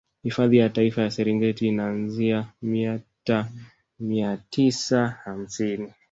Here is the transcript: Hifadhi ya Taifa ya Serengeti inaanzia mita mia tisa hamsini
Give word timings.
Hifadhi 0.23 0.57
ya 0.57 0.69
Taifa 0.69 1.01
ya 1.01 1.11
Serengeti 1.11 1.67
inaanzia 1.67 2.47
mita 2.61 3.47
mia 3.99 4.37
tisa 4.49 5.07
hamsini 5.07 5.93